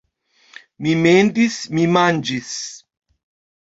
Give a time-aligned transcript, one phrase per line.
[0.87, 1.61] Mi mendis...
[1.77, 2.53] mi manĝis